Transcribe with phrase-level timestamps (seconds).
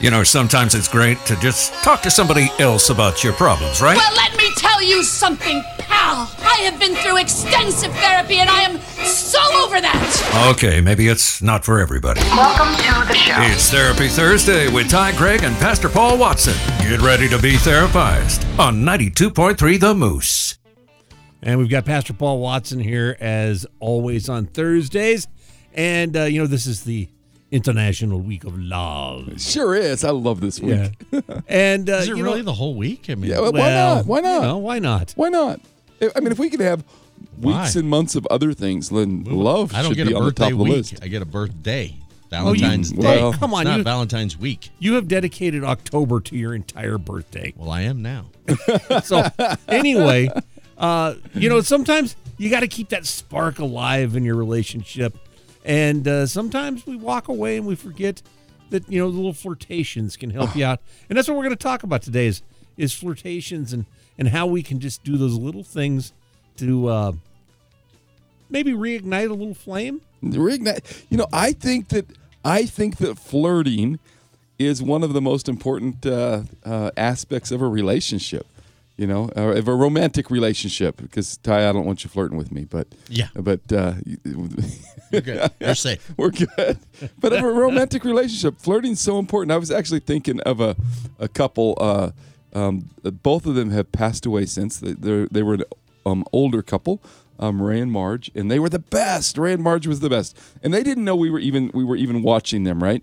[0.00, 3.96] You know, sometimes it's great to just talk to somebody else about your problems, right?
[3.96, 6.30] Well, let me tell you something, pal.
[6.38, 10.52] I have been through extensive therapy and I am so over that.
[10.54, 12.20] Okay, maybe it's not for everybody.
[12.20, 13.34] Welcome to the show.
[13.38, 16.54] It's Therapy Thursday with Ty Gregg and Pastor Paul Watson.
[16.78, 20.58] Get ready to be therapized on 92.3 The Moose.
[21.42, 25.26] And we've got Pastor Paul Watson here as always on Thursdays.
[25.74, 27.08] And, uh, you know, this is the
[27.50, 29.40] International Week of Love.
[29.40, 30.04] Sure is.
[30.04, 30.92] I love this week.
[31.10, 31.20] Yeah.
[31.48, 33.08] And, uh, Is it you really know, the whole week?
[33.08, 34.06] I mean, Yeah, well, why not?
[34.06, 34.34] Why not?
[34.34, 35.12] you know, why not?
[35.16, 35.60] Why not?
[36.02, 36.84] I I mean, if we could have
[37.40, 37.80] weeks Why?
[37.80, 40.30] and months of other things, then love I don't should get be a on the
[40.30, 40.72] birthday top of the week.
[40.74, 40.98] list.
[41.02, 41.94] I get a birthday.
[42.30, 43.22] Oh, you- Valentine's well, Day.
[43.22, 44.68] Well, come on, It's not you- Valentine's week.
[44.78, 47.54] You have dedicated October to your entire birthday.
[47.56, 48.26] Well, I am now.
[49.04, 49.26] So,
[49.66, 50.28] anyway,
[50.76, 55.16] uh, you know, sometimes you got to keep that spark alive in your relationship.
[55.64, 58.22] And uh, sometimes we walk away and we forget
[58.70, 60.80] that, you know, the little flirtations can help you out.
[61.08, 62.42] And that's what we're going to talk about today is,
[62.76, 66.12] is flirtations and, and how we can just do those little things
[66.56, 67.12] to uh,
[68.50, 70.00] maybe reignite a little flame.
[70.22, 71.04] Reignite.
[71.10, 72.06] You know, I think that
[72.44, 73.98] I think that flirting
[74.58, 78.46] is one of the most important uh, uh, aspects of a relationship.
[78.98, 80.96] You know, or of a romantic relationship.
[80.96, 83.28] Because Ty, I don't want you flirting with me, but Yeah.
[83.34, 83.94] but uh,
[85.10, 85.50] You're good.
[85.60, 86.12] You're safe.
[86.16, 86.78] we're good.
[87.18, 89.52] But of a romantic relationship, flirting's so important.
[89.52, 90.76] I was actually thinking of a
[91.18, 91.74] a couple.
[91.80, 92.10] Uh,
[92.54, 92.90] um,
[93.22, 94.78] both of them have passed away since.
[94.78, 94.92] They
[95.30, 95.64] they were an
[96.04, 97.00] um, older couple,
[97.38, 99.38] um, Ray and Marge, and they were the best.
[99.38, 101.96] Ray and Marge was the best, and they didn't know we were even we were
[101.96, 103.02] even watching them, right?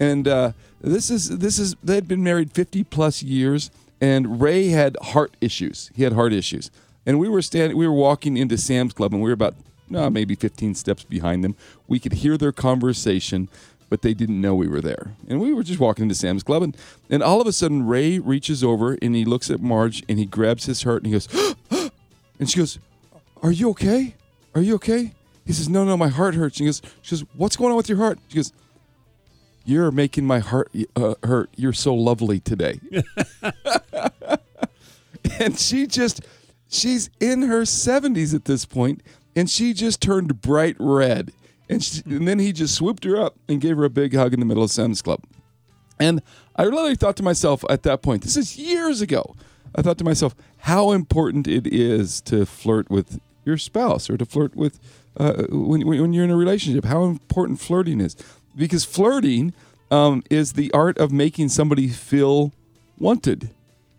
[0.00, 4.68] And uh, this is this is they had been married fifty plus years, and Ray
[4.68, 5.90] had heart issues.
[5.94, 6.70] He had heart issues,
[7.04, 9.54] and we were standing, we were walking into Sam's Club, and we were about
[9.88, 11.54] no, maybe 15 steps behind them.
[11.86, 13.48] We could hear their conversation,
[13.88, 15.12] but they didn't know we were there.
[15.28, 16.76] And we were just walking into Sam's Club, and,
[17.08, 20.26] and all of a sudden, Ray reaches over and he looks at Marge and he
[20.26, 21.28] grabs his heart and he goes,
[22.40, 22.78] and she goes,
[23.42, 24.14] Are you okay?
[24.54, 25.12] Are you okay?
[25.44, 26.56] He says, No, no, my heart hurts.
[26.56, 28.18] She goes, She goes, What's going on with your heart?
[28.28, 28.52] She goes,
[29.64, 31.50] You're making my heart uh, hurt.
[31.56, 32.80] You're so lovely today.
[35.40, 36.20] and she just
[36.68, 39.02] she's in her 70s at this point
[39.34, 41.32] and she just turned bright red.
[41.68, 44.32] And, she, and then he just swooped her up and gave her a big hug
[44.32, 45.20] in the middle of sam's club.
[45.98, 46.22] And
[46.56, 49.36] i literally thought to myself at that point this is years ago
[49.74, 54.26] i thought to myself how important it is to flirt with your spouse or to
[54.26, 54.78] flirt with
[55.16, 58.16] uh, when, when you're in a relationship how important flirting is.
[58.54, 59.54] Because flirting
[59.90, 62.52] um, is the art of making somebody feel
[62.98, 63.50] wanted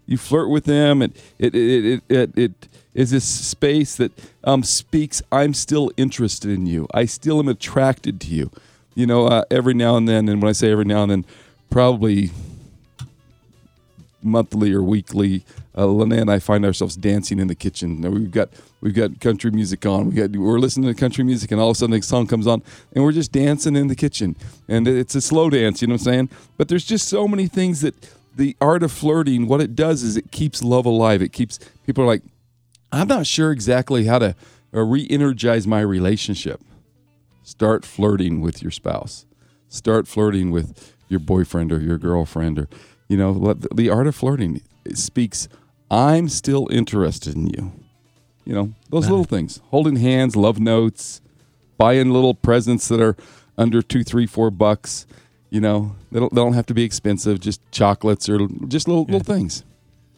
[0.07, 4.12] you flirt with them and it it, it, it, it is this space that
[4.44, 6.88] um, speaks i'm still interested in you.
[6.94, 8.51] I still am attracted to you.
[8.96, 11.25] You know uh, every now and then and when i say every now and then
[11.69, 12.31] probably
[14.23, 15.44] monthly or weekly
[15.78, 18.01] uh, Lena and I find ourselves dancing in the kitchen.
[18.01, 18.50] Now, we've got
[18.81, 20.07] we've got country music on.
[20.09, 22.47] We got we're listening to country music and all of a sudden a song comes
[22.47, 22.63] on
[22.94, 24.35] and we're just dancing in the kitchen.
[24.67, 26.29] And it's a slow dance you know what I'm saying?
[26.57, 27.94] But there's just so many things that
[28.38, 31.22] the art of flirting, what it does is it keeps love alive.
[31.22, 32.24] It keeps people are like,
[32.92, 34.36] I'm not sure exactly how to
[34.74, 36.62] uh, re-energize my relationship.
[37.44, 39.26] Start flirting with your spouse.
[39.70, 42.70] Start flirting with your boyfriend or your girlfriend, or
[43.08, 45.47] you know, the art of flirting it speaks.
[45.90, 47.72] I'm still interested in you.
[48.46, 51.22] You know those little things: holding hands, love notes,
[51.78, 53.18] buying little presents that are
[53.58, 55.06] under two, three, four bucks.
[55.50, 57.40] You know, they don't, they don't have to be expensive.
[57.40, 59.63] Just chocolates or just little little things.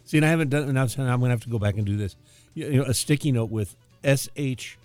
[0.05, 0.67] See, and I haven't done it.
[0.69, 2.15] I'm going to have to go back and do this.
[2.55, 4.77] You you know, a sticky note with S H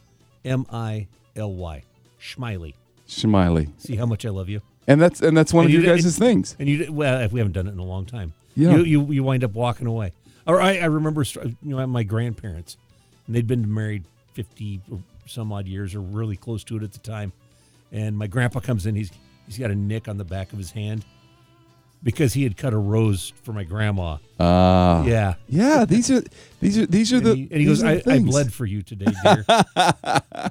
[0.45, 1.83] M I L Y,
[2.21, 2.75] Schmiley.
[3.07, 4.61] Smiley, See how much I love you.
[4.87, 6.57] and that's and that's one And of you your guys' things.
[6.59, 8.33] And you, well, if we haven't done it in a long time.
[8.55, 8.77] Yeah.
[8.77, 10.13] You you, you wind up walking away.
[10.47, 12.77] Or I, I remember, you know, my grandparents,
[13.27, 14.81] and they'd been married fifty
[15.27, 17.33] some odd years, or really close to it at the time.
[17.93, 18.95] And my grandpa comes in.
[18.95, 19.11] He's
[19.47, 21.05] he's got a nick on the back of his hand
[22.03, 24.19] because he had cut a rose for my grandma.
[24.39, 25.35] Ah, yeah.
[25.49, 25.85] yeah.
[25.85, 26.23] These are
[26.61, 28.83] these are these are And the he, and he goes, I, I bled for you
[28.83, 29.45] today, dear.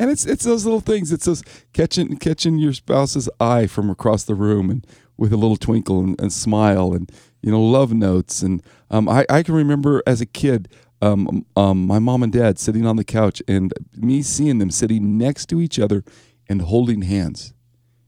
[0.00, 1.12] And it's it's those little things.
[1.12, 1.42] It's those
[1.74, 4.86] catching catching your spouse's eye from across the room and
[5.18, 7.12] with a little twinkle and, and smile and
[7.42, 8.40] you know love notes.
[8.40, 10.68] And um, I I can remember as a kid.
[11.02, 15.16] Um, um, my mom and dad sitting on the couch and me seeing them sitting
[15.16, 16.02] next to each other
[16.48, 17.54] and holding hands.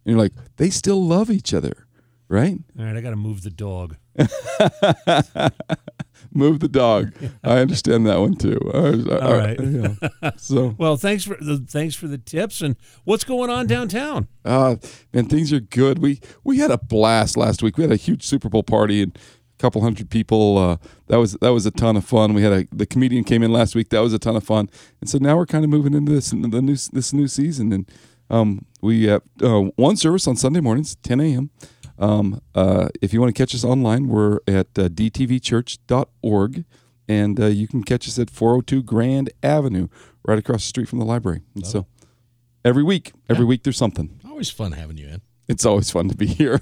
[0.04, 1.86] And you're like, they still love each other,
[2.28, 2.58] right?
[2.78, 3.96] All right, I got to move the dog.
[6.32, 7.12] move the dog.
[7.42, 8.58] I understand that one too.
[8.72, 9.58] Uh, All right.
[9.60, 9.94] yeah.
[10.36, 14.28] So, Well, thanks for the thanks for the tips and what's going on downtown.
[14.44, 14.76] uh,
[15.12, 15.98] man, things are good.
[15.98, 17.76] We we had a blast last week.
[17.76, 20.58] We had a huge Super Bowl party and a couple hundred people.
[20.58, 20.76] Uh,
[21.08, 22.34] that was that was a ton of fun.
[22.34, 23.88] We had a the comedian came in last week.
[23.90, 24.68] That was a ton of fun.
[25.00, 27.72] And so now we're kind of moving into this the new this new season.
[27.72, 27.90] And
[28.32, 31.50] um, we have uh, one service on Sunday mornings, 10 a.m.
[31.98, 36.64] Um, uh, if you want to catch us online, we're at uh, dtvchurch.org.
[37.08, 39.88] And uh, you can catch us at 402 Grand Avenue,
[40.24, 41.42] right across the street from the library.
[41.54, 41.86] And so
[42.64, 44.18] every week, every week there's something.
[44.26, 45.20] Always fun having you in.
[45.46, 46.60] It's always fun to be here.